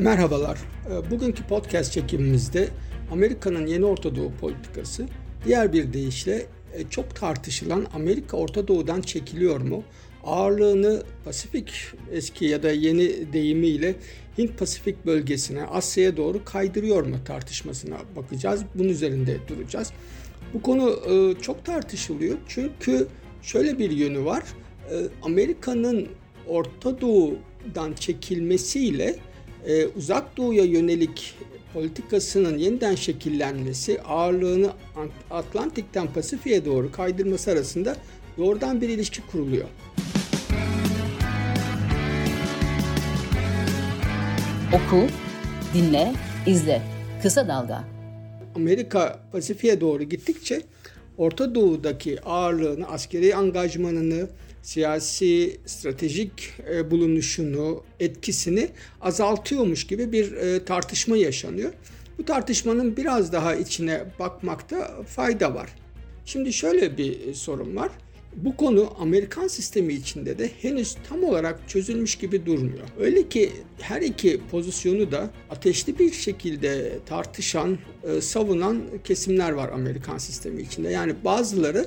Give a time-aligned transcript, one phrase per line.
[0.00, 0.58] Merhabalar.
[0.90, 2.68] Ee, bugünkü podcast çekimimizde
[3.12, 5.06] Amerika'nın yeni Orta Doğu politikası,
[5.44, 9.84] diğer bir deyişle e, çok tartışılan Amerika Orta Doğu'dan çekiliyor mu?
[10.24, 11.72] Ağırlığını Pasifik
[12.12, 13.94] eski ya da yeni deyimiyle
[14.38, 18.62] Hint-Pasifik bölgesine, Asya'ya doğru kaydırıyor mu tartışmasına bakacağız.
[18.74, 19.92] Bunun üzerinde duracağız.
[20.54, 23.06] Bu konu e, çok tartışılıyor çünkü
[23.42, 24.42] şöyle bir yönü var.
[24.90, 26.08] E, Amerika'nın
[26.46, 29.16] Orta Doğu'dan çekilmesiyle
[29.66, 31.34] e, uzak doğuya yönelik
[31.72, 34.70] politikasının yeniden şekillenmesi, ağırlığını
[35.30, 37.96] Atlantik'ten Pasifik'e doğru kaydırması arasında
[38.38, 39.68] doğrudan bir ilişki kuruluyor.
[44.74, 45.06] Oku,
[45.74, 46.12] dinle,
[46.46, 46.82] izle.
[47.22, 47.84] Kısa Dalga.
[48.54, 50.62] Amerika Pasifik'e doğru gittikçe
[51.18, 54.28] Orta Doğu'daki ağırlığını, askeri angajmanını,
[54.62, 58.68] siyasi stratejik e, bulunuşunu, etkisini
[59.00, 61.72] azaltıyormuş gibi bir e, tartışma yaşanıyor.
[62.18, 65.70] Bu tartışmanın biraz daha içine bakmakta fayda var.
[66.24, 67.90] Şimdi şöyle bir sorun var.
[68.36, 72.88] Bu konu Amerikan sistemi içinde de henüz tam olarak çözülmüş gibi durmuyor.
[72.98, 80.18] Öyle ki her iki pozisyonu da ateşli bir şekilde tartışan, e, savunan kesimler var Amerikan
[80.18, 80.90] sistemi içinde.
[80.90, 81.86] Yani bazıları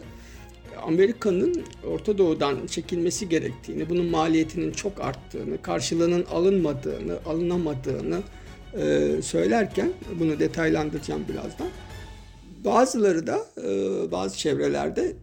[0.82, 8.20] Amerika'nın Orta Doğu'dan çekilmesi gerektiğini, bunun maliyetinin çok arttığını, karşılığının alınmadığını, alınamadığını
[8.78, 11.68] e, söylerken, bunu detaylandıracağım birazdan.
[12.66, 13.72] Bazıları da e,
[14.12, 15.14] bazı çevrelerde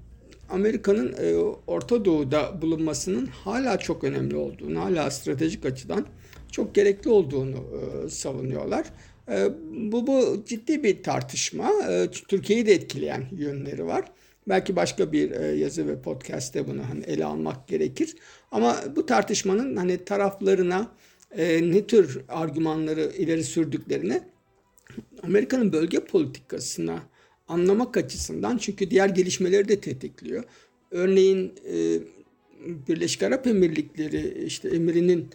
[0.50, 1.34] Amerika'nın e,
[1.66, 6.06] Orta Doğu'da bulunmasının hala çok önemli olduğunu, hala stratejik açıdan
[6.52, 8.86] çok gerekli olduğunu e, savunuyorlar.
[9.28, 9.48] E,
[9.92, 11.70] bu, bu ciddi bir tartışma.
[11.88, 14.04] E, Türkiye'yi de etkileyen yönleri var.
[14.48, 18.16] Belki başka bir e, yazı ve podcast'te bunu hani ele almak gerekir.
[18.50, 20.92] Ama bu tartışmanın hani taraflarına
[21.36, 24.22] e, ne tür argümanları ileri sürdüklerini
[25.22, 27.02] Amerika'nın bölge politikasına
[27.48, 30.44] anlamak açısından çünkü diğer gelişmeleri de tetikliyor.
[30.90, 31.98] Örneğin e,
[32.88, 35.28] Birleşik Arap Emirlikleri işte emirinin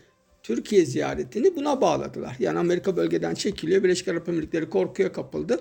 [0.43, 2.35] Türkiye ziyaretini buna bağladılar.
[2.39, 3.83] Yani Amerika bölgeden çekiliyor.
[3.83, 5.59] Birleşik Arap Emirlikleri korkuya kapıldı.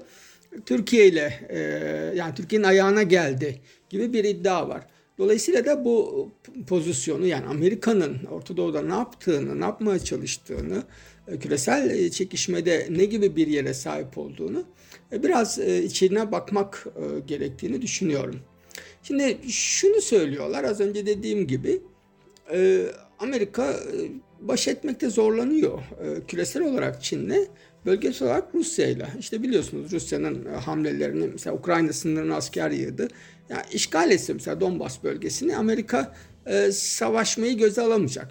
[0.67, 1.59] Türkiye ile e,
[2.17, 3.61] yani Türkiye'nin ayağına geldi
[3.91, 4.87] gibi bir iddia var.
[5.19, 6.29] Dolayısıyla da bu
[6.67, 10.83] pozisyonu yani Amerika'nın Orta Doğu'da ne yaptığını, ne yapmaya çalıştığını,
[11.29, 14.65] e, küresel e, çekişmede ne gibi bir yere sahip olduğunu
[15.13, 16.87] biraz içine bakmak
[17.27, 18.41] gerektiğini düşünüyorum.
[19.03, 21.83] Şimdi şunu söylüyorlar az önce dediğim gibi
[23.19, 23.81] Amerika
[24.41, 25.83] baş etmekte zorlanıyor
[26.29, 27.49] küresel olarak Çin'le
[27.87, 33.09] Bölgesel olarak Rusya ile işte biliyorsunuz Rusya'nın e, hamlelerini mesela Ukrayna sınırına asker yığdı.
[33.49, 36.15] Yani işgal etse mesela Donbas bölgesini Amerika
[36.47, 38.29] e, savaşmayı göze alamayacak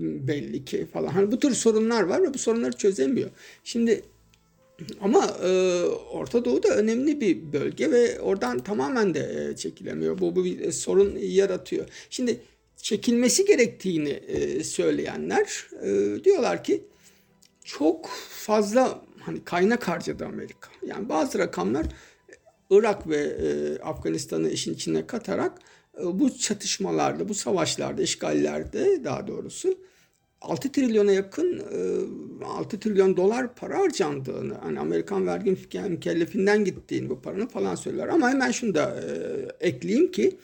[0.00, 1.08] belli ki falan.
[1.08, 3.30] Hani bu tür sorunlar var ve bu sorunları çözemiyor.
[3.64, 4.02] Şimdi
[5.00, 5.82] ama e,
[6.12, 10.18] Orta Doğu da önemli bir bölge ve oradan tamamen de e, çekilemiyor.
[10.18, 11.86] Bu, bu bir sorun yaratıyor.
[12.10, 12.40] Şimdi
[12.76, 16.84] çekilmesi gerektiğini e, söyleyenler e, diyorlar ki
[17.64, 20.70] çok fazla hani kaynak harcadı Amerika.
[20.86, 21.86] Yani bazı rakamlar
[22.70, 25.58] Irak ve e, Afganistan'ı işin içine katarak
[26.00, 29.78] e, bu çatışmalarda, bu savaşlarda, işgallerde daha doğrusu
[30.40, 31.58] 6 trilyona yakın
[32.42, 35.50] e, 6 trilyon dolar para harcandığını, hani Amerikan vergi
[35.88, 38.08] mükellefinden gittiğini bu paranın falan söyler.
[38.08, 40.38] Ama hemen şunu da e, ekleyeyim ki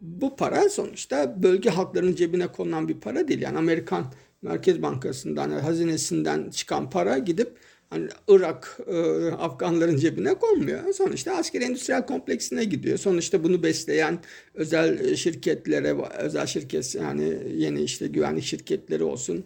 [0.00, 3.40] bu para sonuçta bölge halklarının cebine konulan bir para değil.
[3.40, 4.12] Yani Amerikan
[4.42, 7.56] Merkez Bankası'ndan, hazinesinden çıkan para gidip
[7.90, 8.96] hani Irak, e,
[9.30, 10.92] Afganların cebine konmuyor.
[10.92, 12.98] Sonuçta askeri endüstriyel kompleksine gidiyor.
[12.98, 14.18] Sonuçta bunu besleyen
[14.54, 19.44] özel şirketlere, özel şirket yani yeni işte güvenlik şirketleri olsun.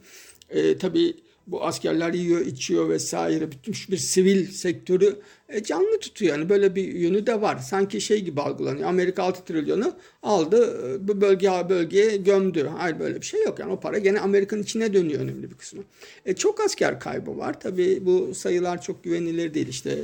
[0.51, 1.15] E, tabii
[1.47, 5.17] bu askerler yiyor, içiyor vesaire bütün bir sivil sektörü
[5.49, 6.37] e, canlı tutuyor.
[6.39, 7.59] Yani böyle bir yönü de var.
[7.59, 8.89] Sanki şey gibi algılanıyor.
[8.89, 12.71] Amerika 6 trilyonu aldı e, bu bölge bölgeye gömdü.
[12.79, 13.59] Hayır böyle bir şey yok.
[13.59, 15.83] Yani o para gene Amerika'nın içine dönüyor önemli bir kısmı.
[16.27, 17.61] E, çok asker kaybı var.
[17.61, 19.69] Tabii bu sayılar çok güvenilir değil.
[19.69, 19.99] İşte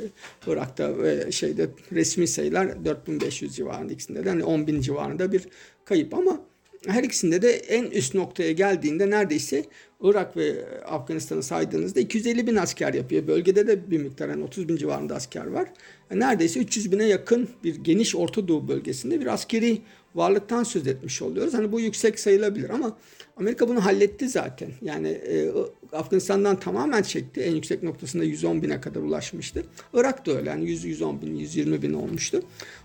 [0.47, 5.49] Irak'ta ve şeyde resmi sayılar 4500 civarında ikisinde de hani 10 bin civarında bir
[5.85, 6.41] kayıp ama
[6.87, 9.65] her ikisinde de en üst noktaya geldiğinde neredeyse
[10.03, 13.27] Irak ve Afganistan'ı saydığınızda 250 bin asker yapıyor.
[13.27, 15.69] Bölgede de bir miktar yani 30 bin civarında asker var.
[16.11, 19.79] Yani neredeyse 300 bine yakın bir geniş Orta Doğu bölgesinde bir askeri
[20.15, 21.55] varlıktan söz etmiş oluyoruz.
[21.55, 22.97] Hani bu yüksek sayılabilir ama
[23.37, 24.71] Amerika bunu halletti zaten.
[24.83, 25.51] Yani e,
[25.93, 27.41] Afganistan'dan tamamen çekti.
[27.41, 29.65] En yüksek noktasında 110 bine kadar ulaşmıştı.
[29.95, 30.51] Irak da öyle.
[30.51, 32.43] Yani 100, 110 bin, 120 bin olmuştu.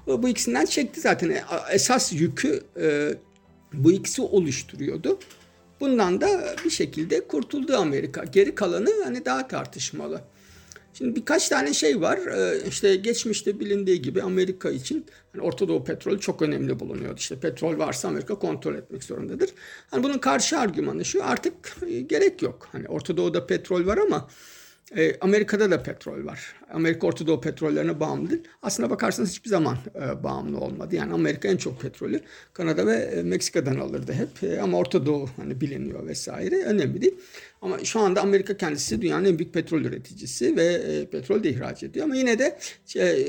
[0.08, 1.30] Bu ikisinden çekti zaten.
[1.30, 3.10] E, esas yükü e,
[3.74, 5.20] bu ikisi oluşturuyordu.
[5.80, 8.24] Bundan da bir şekilde kurtuldu Amerika.
[8.24, 10.22] Geri kalanı hani daha tartışmalı.
[10.98, 12.18] Şimdi birkaç tane şey var.
[12.18, 17.18] Ee, işte geçmişte bilindiği gibi Amerika için hani Orta Doğu petrolü çok önemli bulunuyordu.
[17.18, 19.50] İşte petrol varsa Amerika kontrol etmek zorundadır.
[19.92, 22.68] Hani bunun karşı argümanı şu artık e, gerek yok.
[22.72, 24.28] Hani Orta Doğu'da petrol var ama
[24.98, 26.56] e, Amerika'da da petrol var.
[26.74, 28.44] Amerika Orta Doğu petrollerine bağımlı değil.
[28.62, 30.96] Aslına bakarsanız hiçbir zaman e, bağımlı olmadı.
[30.96, 32.22] Yani Amerika en çok petrolü
[32.54, 34.44] Kanada ve e, Meksika'dan alırdı hep.
[34.44, 36.64] E, ama Orta Doğu hani biliniyor vesaire.
[36.64, 37.16] Önemli değil.
[37.62, 41.84] Ama şu anda Amerika kendisi dünyanın en büyük petrol üreticisi ve e, petrol de ihraç
[41.84, 42.06] ediyor.
[42.06, 42.58] Ama yine de
[42.98, 43.26] e,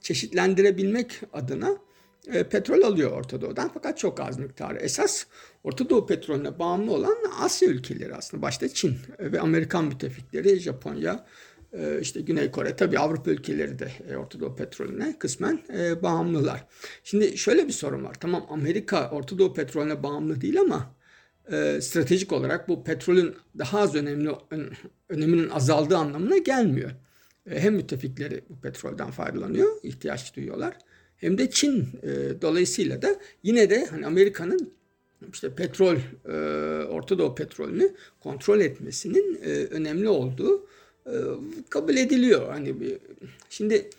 [0.00, 1.76] çeşitlendirebilmek adına
[2.32, 4.78] e, petrol alıyor Orta Doğu'dan fakat çok az miktarı.
[4.78, 5.24] Esas
[5.64, 8.42] Orta Doğu petrolüne bağımlı olan Asya ülkeleri aslında.
[8.42, 11.26] Başta Çin ve Amerikan müttefikleri, Japonya,
[11.72, 16.66] e, işte Güney Kore tabii Avrupa ülkeleri de e, Orta Doğu petrolüne kısmen e, bağımlılar.
[17.04, 18.14] Şimdi şöyle bir sorun var.
[18.20, 20.96] Tamam Amerika Orta Doğu petrolüne bağımlı değil ama
[21.80, 24.30] stratejik olarak bu petrolün daha az önemli
[25.08, 26.90] öneminin azaldığı anlamına gelmiyor.
[27.48, 30.78] Hem müttefikleri bu petrolden faydalanıyor, ihtiyaç duyuyorlar
[31.16, 34.72] hem de Çin e, dolayısıyla da yine de hani Amerika'nın
[35.32, 35.96] işte petrol
[36.28, 36.32] e,
[36.86, 40.66] Orta Doğu petrolünü kontrol etmesinin e, önemli olduğu
[41.06, 41.14] e,
[41.70, 42.48] kabul ediliyor.
[42.48, 42.98] Hani bir,
[43.50, 43.90] şimdi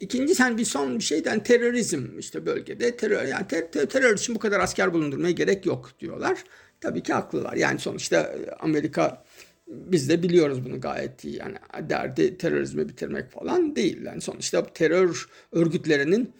[0.00, 4.34] ikinci sen bir son bir şeyden terörizm işte bölgede terör yani ter, ter, terör için
[4.34, 6.44] bu kadar asker bulundurmaya gerek yok diyorlar.
[6.80, 7.56] Tabii ki haklılar.
[7.56, 9.24] Yani sonuçta Amerika
[9.70, 11.36] biz de biliyoruz bunu gayet iyi.
[11.36, 11.56] Yani
[11.90, 14.02] derdi terörizmi bitirmek falan değil.
[14.04, 16.32] Yani sonuçta terör örgütlerinin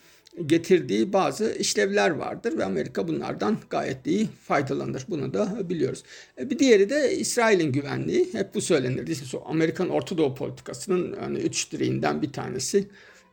[0.46, 5.04] getirdiği bazı işlevler vardır ve Amerika bunlardan gayet iyi faydalanır.
[5.08, 6.02] Bunu da biliyoruz.
[6.38, 8.28] E, bir diğeri de İsrail'in güvenliği.
[8.34, 9.14] Hep bu söylenirdi.
[9.44, 12.88] Amerikan Orta Doğu politikasının yani üç direğinden bir tanesi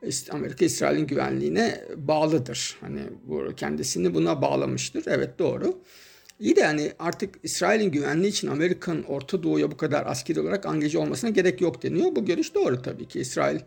[0.07, 2.77] işte Amerika İsrail'in güvenliğine bağlıdır.
[2.81, 5.03] Hani bu kendisini buna bağlamıştır.
[5.07, 5.81] Evet doğru.
[6.39, 10.97] İyi de yani artık İsrail'in güvenliği için Amerika'nın Orta Doğu'ya bu kadar askeri olarak angaje
[10.97, 12.15] olmasına gerek yok deniyor.
[12.15, 13.19] Bu görüş doğru tabii ki.
[13.19, 13.59] İsrail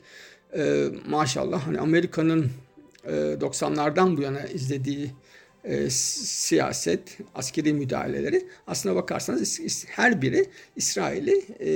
[0.56, 2.50] e, maşallah hani Amerika'nın
[3.04, 5.10] e, 90'lardan bu yana izlediği
[5.64, 10.46] e, siyaset, askeri müdahaleleri aslına bakarsanız her biri
[10.76, 11.70] İsrail'i e,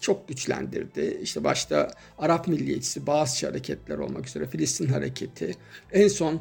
[0.00, 1.18] çok güçlendirdi.
[1.22, 5.54] İşte başta Arap milliyetçisi, bazı hareketler olmak üzere Filistin hareketi,
[5.92, 6.40] en son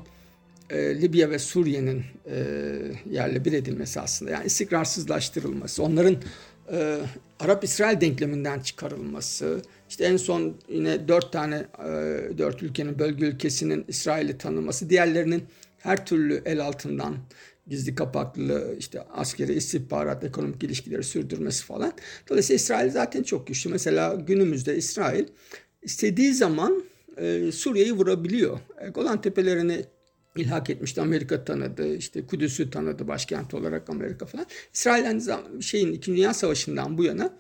[0.69, 2.37] e, Libya ve Suriye'nin e,
[3.09, 6.17] yerle bir edilmesi aslında yani istikrarsızlaştırılması, onların
[6.71, 6.97] e,
[7.39, 11.91] Arap-İsrail denkleminden çıkarılması, işte en son yine dört tane e,
[12.37, 15.43] dört ülkenin bölge ülkesinin İsrail'i tanıması, diğerlerinin
[15.77, 17.15] her türlü el altından
[17.67, 21.93] gizli kapaklı işte askeri istihbarat, ekonomik ilişkileri sürdürmesi falan.
[22.29, 23.69] Dolayısıyla İsrail zaten çok güçlü.
[23.69, 25.25] Mesela günümüzde İsrail
[25.81, 26.83] istediği zaman
[27.17, 28.59] e, Suriye'yi vurabiliyor.
[28.81, 29.85] E, Golan Tepelerini
[30.35, 31.01] ilhak etmişti.
[31.01, 31.95] Amerika tanıdı.
[31.95, 34.45] işte Kudüs'ü tanıdı başkent olarak Amerika falan.
[34.73, 35.21] İsrail
[35.61, 36.11] şeyin 2.
[36.11, 37.37] Dünya Savaşı'ndan bu yana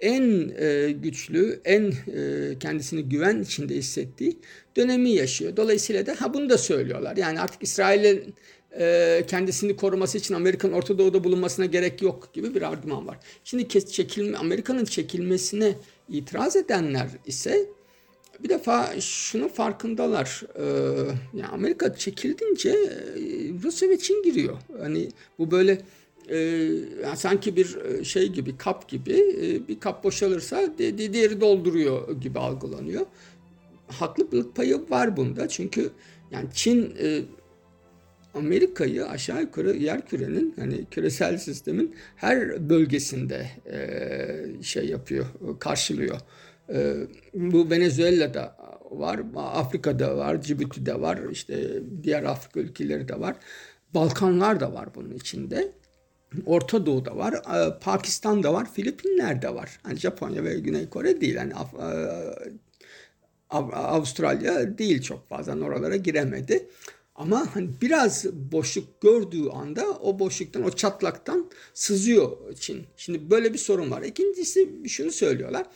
[0.00, 4.38] en e, güçlü, en e, kendisini güven içinde hissettiği
[4.76, 5.56] dönemi yaşıyor.
[5.56, 7.16] Dolayısıyla da ha bunu da söylüyorlar.
[7.16, 8.34] Yani artık İsrail'in
[8.78, 13.18] e, kendisini koruması için Amerika'nın Orta Doğu'da bulunmasına gerek yok gibi bir argüman var.
[13.44, 15.74] Şimdi çekilme, Amerika'nın çekilmesine
[16.08, 17.66] itiraz edenler ise
[18.44, 20.42] bir defa şunun farkındalar.
[20.58, 20.62] Ee,
[21.34, 23.20] yani Amerika çekildince e,
[23.62, 24.56] Rusya ve Çin giriyor.
[24.78, 25.08] Hani
[25.38, 25.78] bu böyle
[26.28, 26.38] e,
[27.02, 32.20] yani sanki bir e, şey gibi kap gibi e, bir kap boşalırsa di, diğeri dolduruyor
[32.20, 33.06] gibi algılanıyor.
[33.88, 35.48] Haklılık payı var bunda.
[35.48, 35.90] Çünkü
[36.30, 37.22] yani Çin e,
[38.34, 45.26] Amerika'yı aşağı yukarı yer kürenin hani küresel sistemin her bölgesinde e, şey yapıyor,
[45.60, 46.20] karşılıyor.
[46.68, 46.94] Ee,
[47.34, 48.56] bu Venezuela'da
[48.90, 53.36] var, Afrika'da var, Cibuti'de var, işte diğer Afrika ülkeleri de var.
[53.94, 55.72] Balkanlar da var bunun içinde.
[56.46, 59.80] Orta Doğu'da var, e, Pakistan'da var, Filipinler'de var.
[59.82, 61.34] Hani Japonya ve Güney Kore değil.
[61.34, 61.52] Yani
[63.50, 66.68] Avustralya değil çok fazla oralara giremedi.
[67.14, 72.86] Ama hani biraz boşluk gördüğü anda o boşluktan, o çatlaktan sızıyor Çin.
[72.96, 74.02] Şimdi böyle bir sorun var.
[74.02, 75.66] İkincisi şunu söylüyorlar.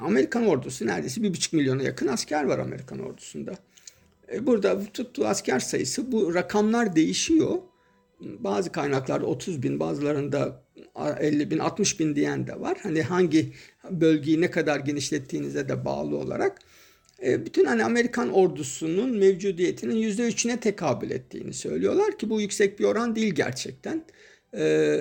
[0.00, 3.52] Amerikan ordusu neredeyse bir buçuk milyona yakın asker var Amerikan ordusunda.
[4.32, 7.58] E, burada tuttuğu asker sayısı bu rakamlar değişiyor.
[8.20, 10.62] Bazı kaynaklarda 30 bin bazılarında
[11.20, 12.78] 50 bin 60 bin diyen de var.
[12.82, 13.52] Hani hangi
[13.90, 16.58] bölgeyi ne kadar genişlettiğinize de bağlı olarak.
[17.22, 23.16] E, bütün hani Amerikan ordusunun mevcudiyetinin %3'üne tekabül ettiğini söylüyorlar ki bu yüksek bir oran
[23.16, 24.04] değil gerçekten.
[24.56, 25.00] E,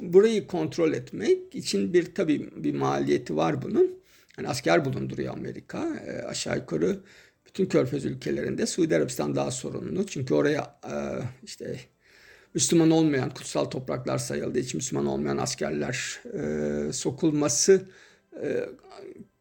[0.00, 3.99] burayı kontrol etmek için bir tabii bir maliyeti var bunun
[4.38, 5.96] yani asker bulunduruyor Amerika.
[6.06, 7.00] E, aşağı yukarı
[7.46, 10.06] bütün körfez ülkelerinde Suudi Arabistan daha sorunlu.
[10.06, 10.94] Çünkü oraya e,
[11.42, 11.80] işte
[12.54, 17.82] Müslüman olmayan kutsal topraklar sayıldığı için Müslüman olmayan askerler e, sokulması
[18.42, 18.68] e,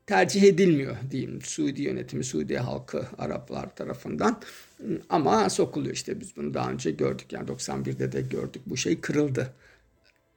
[0.05, 4.41] tercih edilmiyor diyeyim Suudi yönetimi, Suudi halkı Araplar tarafından.
[5.09, 9.53] Ama sokuluyor işte biz bunu daha önce gördük yani 91'de de gördük bu şey kırıldı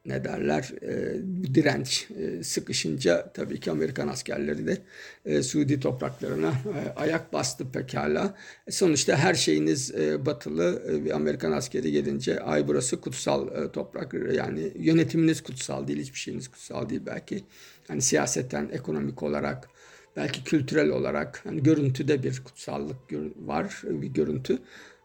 [0.07, 1.21] ne derler e,
[1.55, 4.79] direnç e, sıkışınca tabii ki Amerikan askerleri de
[5.25, 8.35] e, Suudi topraklarına e, ayak bastı pekala.
[8.67, 14.15] E, sonuçta her şeyiniz e, batılı e, Amerikan askeri gelince ay burası kutsal e, toprak
[14.35, 17.45] yani yönetiminiz kutsal değil hiçbir şeyiniz kutsal değil belki.
[17.89, 19.69] Hani siyasetten ekonomik olarak
[20.17, 22.97] belki kültürel olarak hani görüntüde bir kutsallık
[23.37, 24.59] var bir görüntü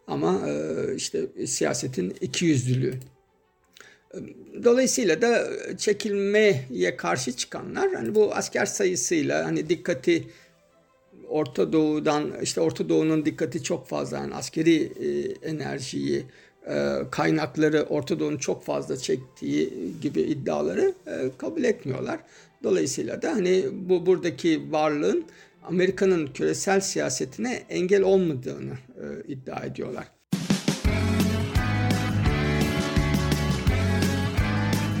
[0.06, 2.94] ama e, işte siyasetin iki yüzlülüğü
[4.64, 10.24] Dolayısıyla da çekilmeye karşı çıkanlar hani bu asker sayısıyla hani dikkati
[11.28, 16.24] Orta Doğu'dan işte Orta Doğu'nun dikkati çok fazla yani askeri e, enerjiyi
[16.66, 19.72] e, kaynakları Orta Doğu'nun çok fazla çektiği
[20.02, 22.20] gibi iddiaları e, kabul etmiyorlar.
[22.62, 25.24] Dolayısıyla da hani bu buradaki varlığın
[25.64, 30.17] Amerika'nın küresel siyasetine engel olmadığını e, iddia ediyorlar.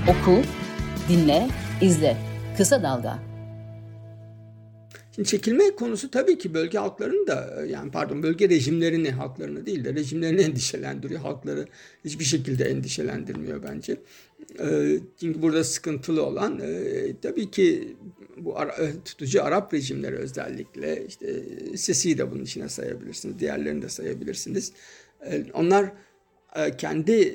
[0.08, 0.42] Oku,
[1.08, 1.48] dinle,
[1.80, 2.16] izle.
[2.56, 3.18] Kısa Dalga.
[5.14, 9.94] Şimdi çekilme konusu tabii ki bölge halklarını da yani pardon bölge rejimlerini halklarını değil de
[9.94, 11.20] rejimlerini endişelendiriyor.
[11.20, 11.66] Halkları
[12.04, 13.96] hiçbir şekilde endişelendirmiyor bence.
[14.60, 17.96] Ee, çünkü burada sıkıntılı olan e, tabii ki
[18.36, 21.44] bu e, tutucu Arap rejimleri özellikle işte
[21.76, 23.38] Sisi'yi de bunun içine sayabilirsiniz.
[23.38, 24.72] Diğerlerini de sayabilirsiniz.
[25.26, 25.92] Ee, onlar
[26.56, 27.34] e, kendi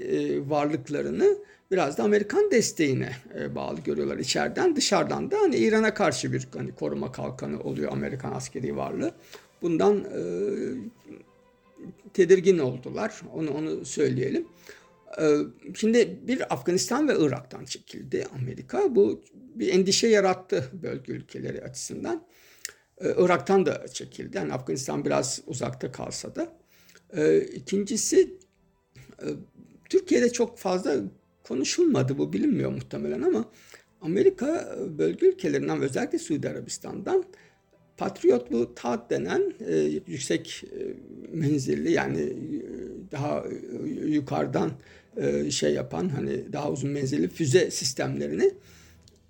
[0.49, 1.37] varlıklarını
[1.73, 4.75] biraz da Amerikan desteğine e, bağlı görüyorlar içeriden.
[4.75, 9.11] Dışarıdan da hani İran'a karşı bir hani koruma kalkanı oluyor Amerikan askeri varlığı.
[9.61, 10.21] Bundan e,
[12.13, 13.21] tedirgin oldular.
[13.33, 14.47] Onu onu söyleyelim.
[15.21, 15.37] E,
[15.75, 18.95] şimdi bir Afganistan ve Irak'tan çekildi Amerika.
[18.95, 22.23] Bu bir endişe yarattı bölge ülkeleri açısından.
[22.97, 24.37] E, Irak'tan da çekildi.
[24.37, 26.57] Yani Afganistan biraz uzakta kalsa da.
[27.17, 28.37] E, ikincisi
[29.21, 29.27] e,
[29.89, 30.95] Türkiye'de çok fazla
[31.43, 33.45] konuşulmadı bu bilinmiyor muhtemelen ama
[34.01, 37.25] Amerika bölge ülkelerinden özellikle Suudi Arabistan'dan
[37.97, 39.75] Patriot bu TAD denen e,
[40.07, 40.79] yüksek e,
[41.37, 42.31] menzilli yani e,
[43.11, 43.43] daha
[44.05, 44.71] yukarıdan
[45.17, 48.51] e, şey yapan hani daha uzun menzilli füze sistemlerini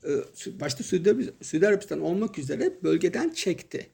[0.03, 0.11] e,
[0.59, 3.87] başta Suudi, Suudi Arabistan olmak üzere bölgeden çekti.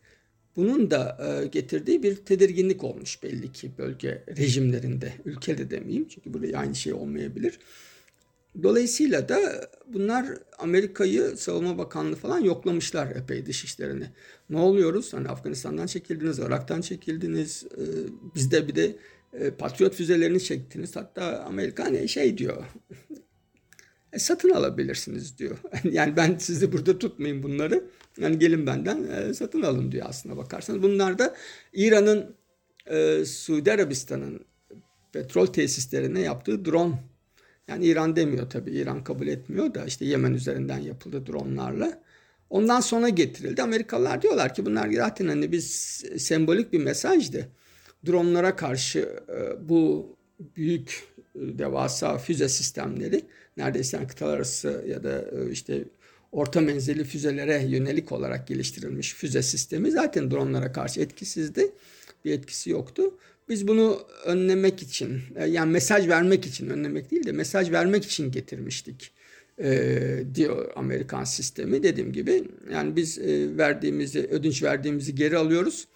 [0.55, 6.57] Bunun da e, getirdiği bir tedirginlik olmuş belli ki bölge rejimlerinde, ülkede demeyeyim çünkü burada
[6.57, 7.59] aynı şey olmayabilir.
[8.63, 9.39] Dolayısıyla da
[9.87, 10.25] bunlar
[10.57, 14.05] Amerika'yı Savunma Bakanlığı falan yoklamışlar epey dışişlerini.
[14.49, 15.13] Ne oluyoruz?
[15.13, 17.65] Hani Afganistan'dan çekildiniz, Irak'tan çekildiniz.
[17.77, 17.83] E,
[18.35, 18.95] bizde bir de
[19.33, 20.95] e, Patriot füzelerini çektiniz.
[20.95, 22.63] Hatta Amerika hani şey diyor.
[24.13, 25.57] E, satın alabilirsiniz diyor.
[25.91, 27.83] yani ben sizi burada tutmayayım bunları.
[28.17, 30.83] Yani gelin benden e, satın alın diyor aslında bakarsanız.
[30.83, 31.35] Bunlar da
[31.73, 32.35] İran'ın
[32.85, 34.45] e, Suudi Arabistan'ın
[35.13, 36.93] petrol tesislerine yaptığı drone
[37.69, 38.71] yani İran demiyor tabii.
[38.71, 42.01] İran kabul etmiyor da işte Yemen üzerinden yapıldı dronlarla.
[42.49, 43.61] Ondan sonra getirildi.
[43.61, 45.65] Amerikalılar diyorlar ki bunlar zaten hani biz
[46.17, 47.49] sembolik bir mesajdı.
[48.05, 48.99] Dronlara karşı
[49.29, 50.09] e, bu
[50.55, 51.03] büyük
[51.35, 53.25] e, devasa füze sistemleri
[53.57, 55.83] neredeyse yani kıtalar arası ya da e, işte
[56.31, 61.71] orta menzilli füzelere yönelik olarak geliştirilmiş füze sistemi zaten dronlara karşı etkisizdi.
[62.25, 63.17] Bir etkisi yoktu.
[63.50, 68.32] Biz bunu önlemek için e, yani mesaj vermek için önlemek değil de mesaj vermek için
[68.32, 69.12] getirmiştik
[69.63, 71.84] e, diyor Amerikan sistemi.
[71.84, 75.88] Dediğim gibi yani biz e, verdiğimizi ödünç verdiğimizi geri alıyoruz.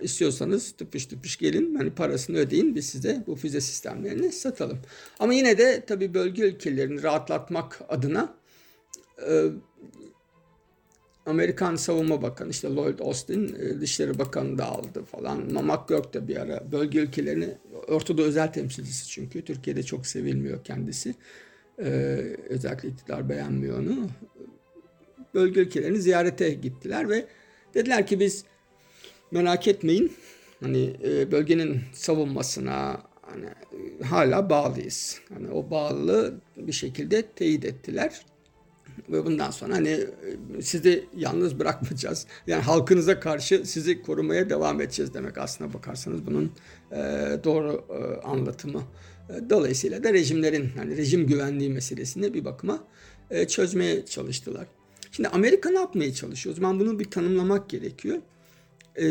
[0.00, 4.78] İstiyorsanız tıpış tıpış gelin hani parasını ödeyin biz size bu füze sistemlerini satalım.
[5.18, 8.34] Ama yine de tabii bölge ülkelerini rahatlatmak adına
[9.28, 9.44] e,
[11.26, 15.52] Amerikan Savunma Bakanı işte Lloyd Austin e, Dışişleri Bakanı da aldı falan.
[15.52, 17.48] Mamak Gök de bir ara bölge ülkelerini
[17.88, 21.14] ortada özel temsilcisi çünkü Türkiye'de çok sevilmiyor kendisi.
[21.78, 21.86] Ee,
[22.48, 24.08] özellikle iktidar beğenmiyor onu.
[25.34, 27.26] Bölge ülkelerini ziyarete gittiler ve
[27.74, 28.44] dediler ki biz
[29.30, 30.12] merak etmeyin
[30.60, 33.46] hani e, bölgenin savunmasına hani
[34.04, 35.20] hala bağlıyız.
[35.34, 38.26] Hani o bağlılığı bir şekilde teyit ettiler
[39.08, 42.26] ve bundan sonra hani e, sizi yalnız bırakmayacağız.
[42.46, 46.52] Yani halkınıza karşı sizi korumaya devam edeceğiz demek aslına bakarsanız bunun
[46.92, 46.96] e,
[47.44, 48.82] doğru e, anlatımı.
[49.30, 52.84] E, dolayısıyla da rejimlerin yani rejim güvenliği meselesini bir bakıma
[53.30, 54.66] e, çözmeye çalıştılar.
[55.12, 56.54] Şimdi Amerika ne yapmaya çalışıyor?
[56.54, 58.18] O zaman bunu bir tanımlamak gerekiyor.
[59.00, 59.06] E,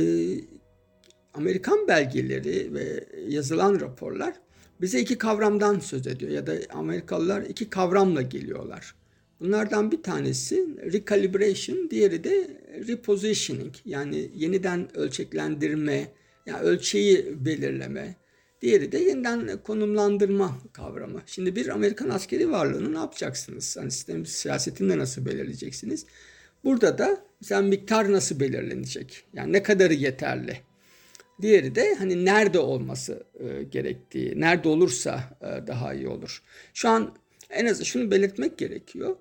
[1.34, 4.34] Amerikan belgeleri ve yazılan raporlar
[4.82, 8.96] bize iki kavramdan söz ediyor ya da Amerikalılar iki kavramla geliyorlar.
[9.40, 16.08] Bunlardan bir tanesi recalibration, diğeri de repositioning yani yeniden ölçeklendirme,
[16.46, 18.16] yani ölçeği belirleme.
[18.62, 21.22] Diğeri de yeniden konumlandırma kavramı.
[21.26, 23.78] Şimdi bir Amerikan askeri varlığını ne yapacaksınız?
[23.78, 26.06] Hani sistem siyasetinde nasıl belirleyeceksiniz?
[26.64, 29.26] Burada da mesela miktar nasıl belirlenecek?
[29.34, 30.58] Yani ne kadarı yeterli?
[31.42, 36.44] Diğeri de hani nerede olması e, gerektiği, nerede olursa e, daha iyi olur.
[36.74, 37.16] Şu an
[37.50, 39.16] en az şunu belirtmek gerekiyor.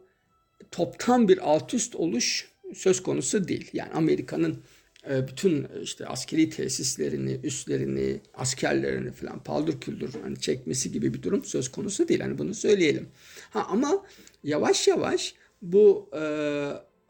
[0.75, 3.71] Toptan bir alt üst oluş söz konusu değil.
[3.73, 4.63] Yani Amerika'nın
[5.11, 11.45] e, bütün işte askeri tesislerini, üslerini, askerlerini falan paldır küldür hani çekmesi gibi bir durum
[11.45, 12.21] söz konusu değil.
[12.21, 13.09] Hani bunu söyleyelim.
[13.51, 14.07] Ha ama
[14.45, 16.23] yavaş yavaş bu e,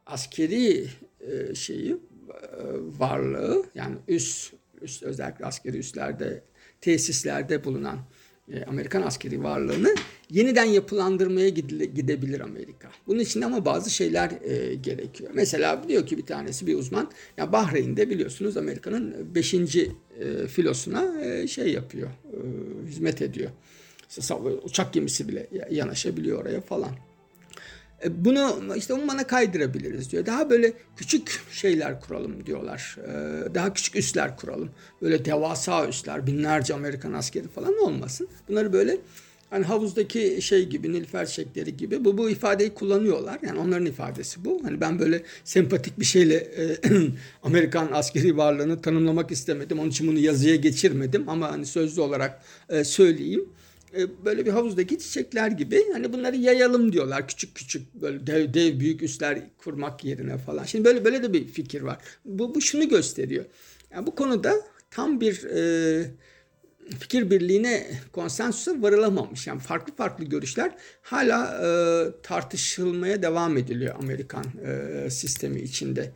[0.06, 0.86] askeri
[1.20, 1.96] e, şeyi e,
[2.98, 4.52] varlığı yani üst,
[4.82, 6.44] üst özellikle askeri üslerde
[6.80, 7.98] tesislerde bulunan
[8.52, 9.94] e, Amerikan askeri varlığını
[10.30, 12.88] yeniden yapılandırmaya gidebilir Amerika.
[13.06, 15.30] Bunun için ama bazı şeyler e, gerekiyor.
[15.34, 19.54] Mesela diyor ki bir tanesi bir uzman ya Bahreyn'de biliyorsunuz Amerika'nın 5.
[19.54, 19.88] E,
[20.48, 22.38] filosuna e, şey yapıyor, e,
[22.88, 23.50] hizmet ediyor.
[24.62, 26.90] Uçak gemisi bile yanaşabiliyor oraya falan.
[28.04, 30.26] E, bunu işte Umman'a kaydırabiliriz diyor.
[30.26, 32.96] Daha böyle küçük şeyler kuralım diyorlar.
[33.06, 34.70] E, daha küçük üsler kuralım.
[35.02, 38.28] Böyle devasa üsler, binlerce Amerikan askeri falan olmasın.
[38.48, 38.98] Bunları böyle
[39.50, 43.38] hani havuzdaki şey gibi, Nilüfer çiçekleri gibi bu, bu ifadeyi kullanıyorlar.
[43.42, 44.60] Yani onların ifadesi bu.
[44.64, 46.78] Hani ben böyle sempatik bir şeyle e,
[47.42, 49.78] Amerikan askeri varlığını tanımlamak istemedim.
[49.78, 53.48] Onun için bunu yazıya geçirmedim ama hani sözlü olarak e, söyleyeyim.
[53.96, 58.80] E, böyle bir havuzdaki çiçekler gibi hani bunları yayalım diyorlar küçük küçük böyle dev dev
[58.80, 60.64] büyük üsler kurmak yerine falan.
[60.64, 61.98] Şimdi böyle böyle de bir fikir var.
[62.24, 63.44] Bu, bu şunu gösteriyor.
[63.90, 64.54] Yani bu konuda
[64.90, 66.10] tam bir e,
[66.98, 69.46] fikir birliğine konsensusa varılamamış.
[69.46, 71.68] Yani farklı farklı görüşler hala e,
[72.22, 76.12] tartışılmaya devam ediliyor Amerikan e, sistemi içinde.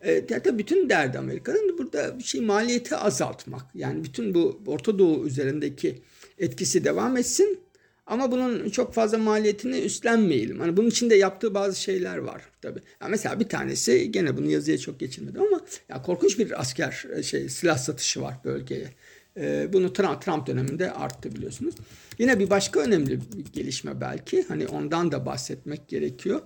[0.00, 3.62] E, tabii bütün derdi Amerika'nın burada bir şey maliyeti azaltmak.
[3.74, 6.02] Yani bütün bu Orta Doğu üzerindeki
[6.40, 7.60] etkisi devam etsin.
[8.06, 10.60] Ama bunun çok fazla maliyetini üstlenmeyelim.
[10.60, 12.80] Hani bunun içinde yaptığı bazı şeyler var tabii.
[13.02, 17.22] Ya mesela bir tanesi gene bunu yazıya çok geçirmedim ama ya korkunç bir asker e,
[17.22, 18.94] şey silah satışı var bölgeye.
[19.36, 21.74] Ee, bunu Trump, Trump döneminde arttı biliyorsunuz.
[22.18, 24.42] Yine bir başka önemli bir gelişme belki.
[24.48, 26.40] Hani ondan da bahsetmek gerekiyor.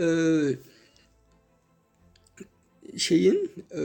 [0.00, 0.56] Ee,
[2.98, 3.82] şeyin e,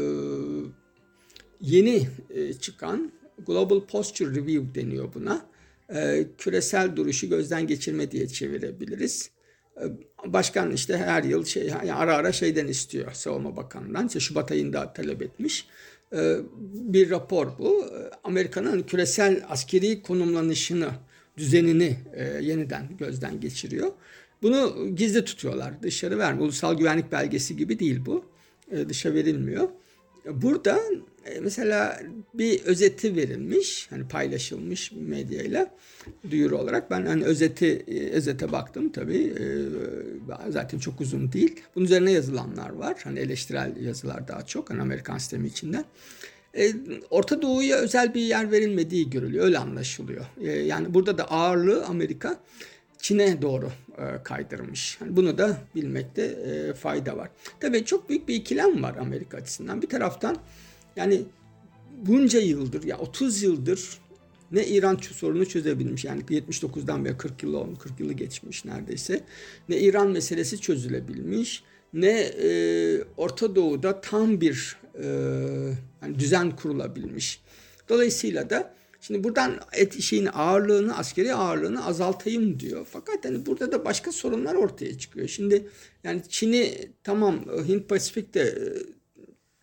[1.61, 3.11] yeni e, çıkan
[3.45, 5.45] Global Posture Review deniyor buna.
[5.93, 9.29] E, küresel duruşu gözden geçirme diye çevirebiliriz.
[9.77, 9.83] E,
[10.25, 14.07] başkan işte her yıl şey yani ara ara şeyden istiyor Savunma Bakanı'ndan.
[14.07, 15.67] İşte Şubat ayında talep etmiş.
[16.13, 17.85] E, bir rapor bu.
[18.23, 20.89] Amerika'nın küresel askeri konumlanışını,
[21.37, 23.91] düzenini e, yeniden gözden geçiriyor.
[24.41, 25.83] Bunu gizli tutuyorlar.
[25.83, 26.45] Dışarı vermiyor.
[26.45, 28.25] Ulusal güvenlik belgesi gibi değil bu.
[28.71, 29.69] E, dışa verilmiyor.
[30.33, 30.79] Burada
[31.25, 31.99] e, mesela
[32.33, 35.75] bir özeti verilmiş, hani paylaşılmış medyayla
[36.31, 36.91] duyuru olarak.
[36.91, 39.33] Ben hani özeti e, özete baktım tabii.
[39.39, 39.45] E,
[40.49, 41.55] zaten çok uzun değil.
[41.75, 42.97] Bunun üzerine yazılanlar var.
[43.03, 45.85] Hani eleştirel yazılar daha çok hani Amerikan sistemi içinden.
[47.09, 49.45] Orta Doğu'ya özel bir yer verilmediği görülüyor.
[49.45, 50.25] Öyle anlaşılıyor.
[50.65, 52.39] Yani burada da ağırlığı Amerika
[52.97, 53.71] Çin'e doğru
[54.23, 54.97] kaydırmış.
[55.01, 56.37] Yani bunu da bilmekte
[56.73, 57.29] fayda var.
[57.59, 59.81] Tabii çok büyük bir ikilem var Amerika açısından.
[59.81, 60.37] Bir taraftan
[60.95, 61.21] yani
[61.97, 63.99] bunca yıldır ya 30 yıldır
[64.51, 69.23] ne İran sorunu çözebilmiş yani 79'dan beri 40 yıl olmuş 40 yılı geçmiş neredeyse
[69.69, 72.49] ne İran meselesi çözülebilmiş ne e,
[73.17, 75.07] Orta Doğu'da tam bir e,
[76.01, 77.41] yani düzen kurulabilmiş.
[77.89, 78.73] Dolayısıyla da
[79.07, 82.87] şimdi buradan et şeyin ağırlığını askeri ağırlığını azaltayım diyor.
[82.91, 85.27] Fakat hani burada da başka sorunlar ortaya çıkıyor.
[85.27, 85.67] Şimdi
[86.03, 88.57] yani Çin'i tamam Hint Pasifik'te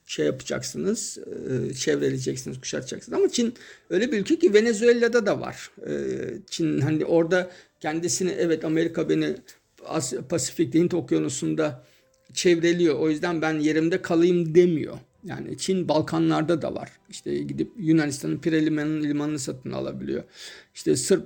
[0.06, 1.18] şey yapacaksınız,
[1.70, 3.18] e, çevreleyeceksiniz, kuşatacaksınız.
[3.18, 3.54] Ama Çin
[3.90, 5.70] öyle bir ülke ki Venezuela'da da var.
[5.86, 5.92] E,
[6.50, 9.36] Çin hani orada kendisini evet Amerika beni
[10.28, 11.84] Pasifik Hint Okyanusu'nda
[12.34, 12.98] çevreliyor.
[12.98, 14.98] O yüzden ben yerimde kalayım demiyor.
[15.24, 16.92] Yani Çin Balkanlarda da var.
[17.10, 20.24] İşte gidip Yunanistan'ın Pire Limanı'nın limanını satın alabiliyor.
[20.74, 21.24] İşte Sırp,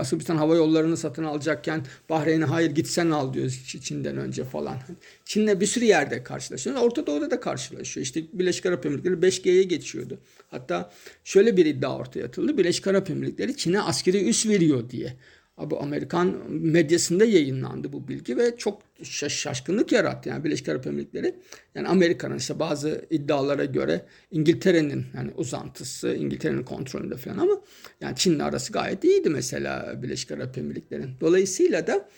[0.00, 3.50] e, Sırbistan hava yollarını satın alacakken Bahreyn'e hayır gitsen al diyor
[3.82, 4.76] Çin'den önce falan.
[5.24, 6.76] Çin'le bir sürü yerde karşılaşıyor.
[6.76, 8.04] Orta Doğu'da da karşılaşıyor.
[8.04, 10.18] İşte Birleşik Arap Emirlikleri 5G'ye geçiyordu.
[10.50, 10.92] Hatta
[11.24, 12.58] şöyle bir iddia ortaya atıldı.
[12.58, 15.16] Birleşik Arap Emirlikleri Çin'e askeri üs veriyor diye.
[15.58, 18.82] Bu Amerikan medyasında yayınlandı bu bilgi ve çok
[19.28, 21.34] şaşkınlık yarattı yani Birleşik Arap Emirlikleri.
[21.74, 27.60] Yani Amerika'nın işte bazı iddialara göre İngiltere'nin yani uzantısı, İngiltere'nin kontrolünde falan ama
[28.00, 31.10] yani Çin'le arası gayet iyiydi mesela Birleşik Arap Emirlikleri'nin.
[31.20, 32.08] Dolayısıyla da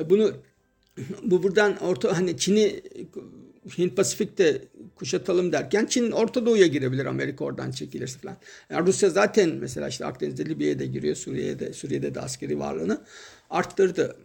[0.00, 0.32] e, bunu
[1.22, 2.82] bu buradan orta hani Çin'i
[3.78, 4.62] Hint Pasifik'te
[4.94, 8.36] kuşatalım derken Çin Orta Doğu'ya girebilir Amerika oradan çekilirse falan.
[8.70, 11.16] Yani Rusya zaten mesela işte Akdeniz'de Libya'ya da giriyor.
[11.16, 13.04] Suriye'de Suriye'de de askeri varlığını
[13.50, 14.16] arttırdı.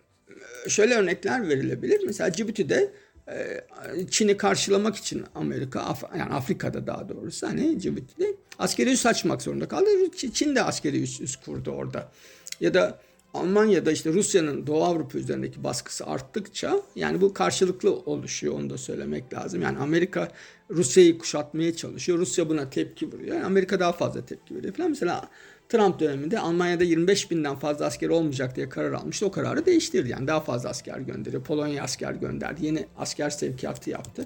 [0.67, 2.01] Şöyle örnekler verilebilir.
[2.05, 2.93] Mesela Cibuti'de
[3.27, 3.61] e,
[4.09, 9.89] Çin'i karşılamak için Amerika yani Afrika'da daha doğrusu hani Cibuti'de askeri üs açmak zorunda kaldı.
[10.33, 12.11] Çin de askeri üs, üs kurdu orada.
[12.59, 12.99] Ya da
[13.33, 19.33] Almanya'da işte Rusya'nın Doğu Avrupa üzerindeki baskısı arttıkça yani bu karşılıklı oluşuyor onu da söylemek
[19.33, 19.61] lazım.
[19.61, 20.31] Yani Amerika
[20.69, 22.17] Rusya'yı kuşatmaya çalışıyor.
[22.17, 23.35] Rusya buna tepki vuruyor.
[23.35, 24.89] Yani Amerika daha fazla tepki veriyor falan.
[24.89, 25.29] Mesela
[25.69, 29.25] Trump döneminde Almanya'da 25 binden fazla asker olmayacak diye karar almıştı.
[29.25, 30.09] O kararı değiştirdi.
[30.09, 31.43] Yani daha fazla asker gönderiyor.
[31.43, 32.65] Polonya asker gönderdi.
[32.65, 34.25] Yeni asker sevkiyatı yaptı.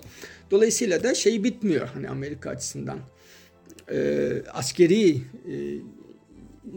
[0.51, 2.99] Dolayısıyla da şey bitmiyor hani Amerika açısından.
[3.91, 5.21] Ee, askeri e,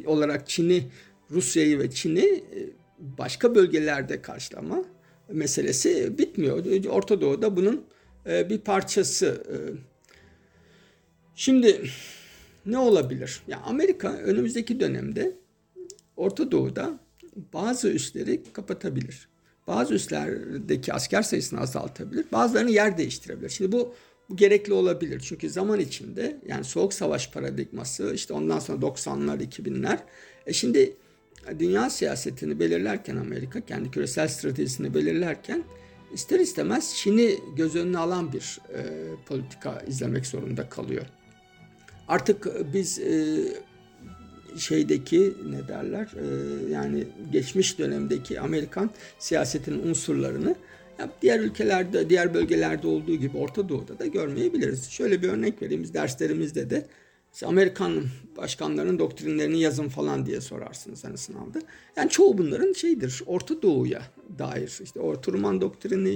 [0.07, 0.83] olarak Çin'i
[1.31, 2.43] Rusya'yı ve Çin'i e,
[2.99, 4.85] başka bölgelerde karşılama
[5.29, 6.85] meselesi bitmiyor.
[6.87, 7.85] Orta Doğu'da bunun
[8.27, 9.27] e, bir parçası.
[9.27, 9.57] E.
[11.35, 11.91] Şimdi
[12.67, 13.43] ne olabilir?
[13.49, 15.37] Ya Amerika önümüzdeki dönemde
[16.17, 16.99] Orta Doğu'da
[17.53, 19.29] bazı üsleri kapatabilir.
[19.67, 22.27] Bazı üslerdeki asker sayısını azaltabilir.
[22.33, 23.49] Bazılarını yer değiştirebilir.
[23.49, 23.95] Şimdi bu
[24.29, 25.21] bu gerekli olabilir.
[25.21, 29.99] Çünkü zaman içinde yani soğuk savaş paradigması işte ondan sonra 90'lar 2000'ler.
[30.47, 30.97] E şimdi
[31.59, 35.65] dünya siyasetini belirlerken Amerika kendi küresel stratejisini belirlerken
[36.13, 38.83] ister istemez Çin'i göz önüne alan bir e,
[39.27, 41.07] politika izlemek zorunda kalıyor.
[42.09, 43.37] Artık biz e,
[44.59, 46.27] şeydeki ne derler e,
[46.73, 50.57] yani geçmiş dönemdeki Amerikan siyasetinin unsurlarını
[51.23, 54.91] diğer ülkelerde, diğer bölgelerde olduğu gibi Orta Doğu'da da görmeyebiliriz.
[54.91, 55.95] Şöyle bir örnek vereyim.
[55.95, 56.87] Derslerimizde de
[57.44, 58.05] Amerikan
[58.37, 61.59] başkanlarının doktrinlerini yazın falan diye sorarsınız hani sınavda.
[61.96, 64.03] Yani çoğu bunların şeydir Orta Doğu'ya
[64.38, 64.79] dair.
[64.83, 66.09] İşte o Truman doktrini,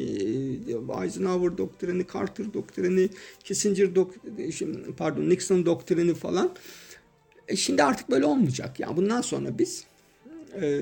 [1.03, 3.09] Eisenhower doktrini, Carter doktrini,
[3.45, 6.53] Kissinger doktrini, pardon Nixon doktrini falan.
[7.49, 8.81] E şimdi artık böyle olmayacak.
[8.81, 9.85] Yani bundan sonra biz
[10.61, 10.81] e,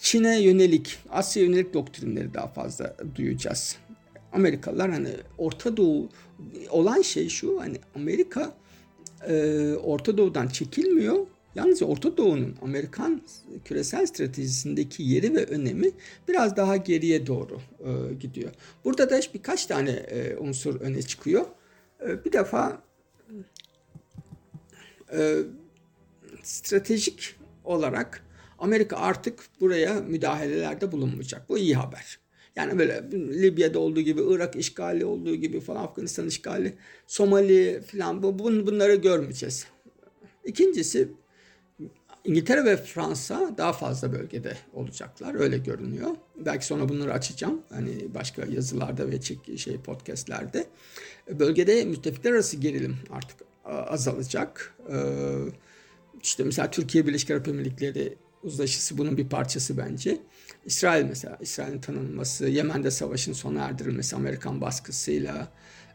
[0.00, 3.76] Çin'e yönelik, Asya yönelik doktrinleri daha fazla duyacağız.
[4.32, 6.08] Amerikalılar hani Orta Doğu
[6.70, 8.59] olan şey şu hani Amerika
[9.28, 11.26] e, Orta Doğu'dan çekilmiyor.
[11.54, 13.22] Yalnız Orta Doğu'nun Amerikan
[13.64, 15.90] küresel stratejisindeki yeri ve önemi
[16.28, 18.50] biraz daha geriye doğru e, gidiyor.
[18.84, 21.46] Burada da birkaç tane e, unsur öne çıkıyor.
[22.06, 22.82] E, bir defa
[25.12, 25.36] e,
[26.42, 28.24] stratejik olarak
[28.58, 31.48] Amerika artık buraya müdahalelerde bulunmayacak.
[31.48, 32.18] Bu iyi haber.
[32.56, 36.74] Yani böyle Libya'da olduğu gibi, Irak işgali olduğu gibi falan, Afganistan işgali,
[37.06, 39.66] Somali falan bu, bunları görmeyeceğiz.
[40.44, 41.08] İkincisi
[42.24, 45.34] İngiltere ve Fransa daha fazla bölgede olacaklar.
[45.34, 46.10] Öyle görünüyor.
[46.36, 47.62] Belki sonra bunları açacağım.
[47.72, 49.20] Hani başka yazılarda ve
[49.56, 50.66] şey podcastlerde.
[51.30, 54.74] Bölgede müttefikler arası gerilim artık azalacak.
[54.92, 54.96] Ee,
[56.22, 60.18] işte mesela Türkiye Birleşik Arap Emirlikleri uzlaşısı bunun bir parçası bence.
[60.64, 65.48] İsrail mesela, İsrail'in tanınması, Yemen'de savaşın sona erdirilmesi Amerikan baskısıyla.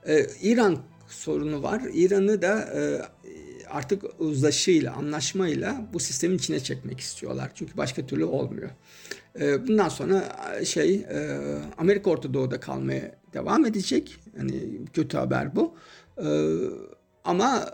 [0.07, 0.77] Ee, İran
[1.07, 1.81] sorunu var.
[1.93, 3.01] İran'ı da e,
[3.69, 7.51] artık uzlaşıyla, anlaşmayla bu sistemin içine çekmek istiyorlar.
[7.55, 8.69] Çünkü başka türlü olmuyor.
[9.39, 10.23] E, bundan sonra
[10.65, 11.39] şey e,
[11.77, 14.17] Amerika Orta Doğu'da kalmaya devam edecek.
[14.37, 15.75] Hani kötü haber bu.
[16.17, 16.27] E,
[17.23, 17.65] ama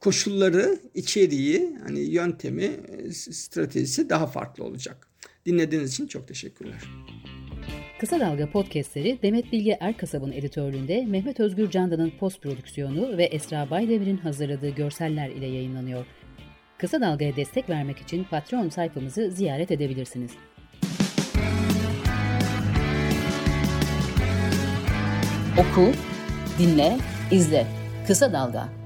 [0.00, 2.70] koşulları, içeriği, hani yöntemi,
[3.12, 5.08] stratejisi daha farklı olacak.
[5.46, 6.80] Dinlediğiniz için çok teşekkürler.
[8.00, 14.16] Kısa Dalga podcastleri Demet Bilge Erkasab'ın editörlüğünde Mehmet Özgür Candan'ın post prodüksiyonu ve Esra Baydemir'in
[14.16, 16.06] hazırladığı görseller ile yayınlanıyor.
[16.78, 20.30] Kısa Dalga'ya destek vermek için Patreon sayfamızı ziyaret edebilirsiniz.
[25.58, 25.92] Oku,
[26.58, 26.98] dinle,
[27.30, 27.66] izle.
[28.06, 28.78] Kısa Dalga